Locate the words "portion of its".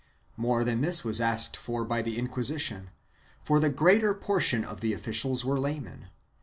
4.15-4.95